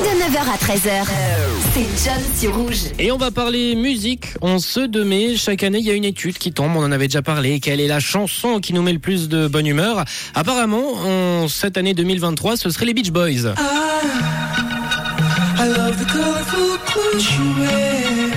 [0.00, 1.06] De 9h à 13h,
[1.72, 2.78] c'est John sur Rouge.
[2.98, 5.36] Et on va parler musique en ce 2 mai.
[5.36, 7.60] Chaque année, il y a une étude qui tombe, on en avait déjà parlé.
[7.60, 10.04] Quelle est la chanson qui nous met le plus de bonne humeur?
[10.34, 13.54] Apparemment, en cette année 2023, ce serait les Beach Boys.
[15.58, 18.32] I love the colorful clothes you wear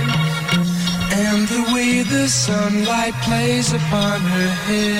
[1.10, 4.93] and the way the sunlight plays upon her hair.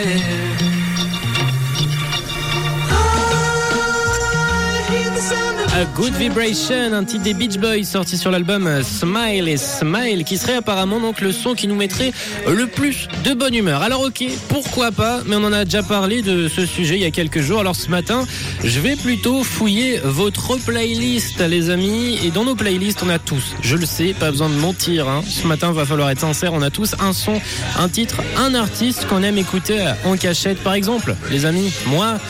[5.74, 10.38] A Good Vibration, un titre des Beach Boys sorti sur l'album Smile et Smile, qui
[10.38, 12.12] serait apparemment donc le son qui nous mettrait
[12.46, 13.82] le plus de bonne humeur.
[13.82, 17.04] Alors ok, pourquoi pas, mais on en a déjà parlé de ce sujet il y
[17.04, 17.58] a quelques jours.
[17.58, 18.24] Alors ce matin,
[18.62, 22.20] je vais plutôt fouiller votre playlist, les amis.
[22.24, 25.08] Et dans nos playlists, on a tous, je le sais, pas besoin de mentir.
[25.08, 25.24] hein.
[25.28, 27.40] Ce matin, va falloir être sincère, on a tous un son,
[27.80, 30.58] un titre, un artiste qu'on aime écouter en cachette.
[30.58, 32.20] Par exemple, les amis, moi,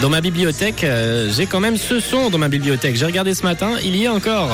[0.00, 2.96] dans ma bibliothèque, euh, j'ai quand même ce son dans ma bibliothèque.
[2.96, 4.50] J'ai regardé ce matin, il y est encore.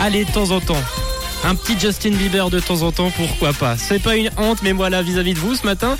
[0.00, 1.03] Allez, de temps en temps.
[1.44, 3.76] Un petit Justin Bieber de temps en temps, pourquoi pas.
[3.76, 5.96] C'est pas une honte, mais voilà, vis-à-vis de vous ce matin,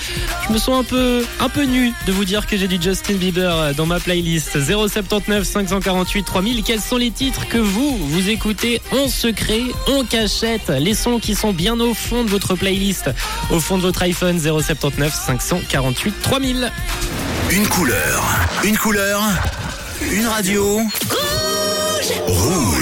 [0.47, 3.15] je me sens un peu, un peu nu de vous dire que j'ai du Justin
[3.15, 4.59] Bieber euh, dans ma playlist.
[4.59, 6.63] 079 548 3000.
[6.63, 10.71] Quels sont les titres que vous, vous écoutez en secret, en cachette?
[10.81, 13.11] Les sons qui sont bien au fond de votre playlist,
[13.51, 16.73] au fond de votre iPhone 079 548 3000.
[17.51, 18.25] Une couleur.
[18.65, 19.23] Une couleur.
[20.11, 20.81] Une radio.
[22.27, 22.75] Rouge.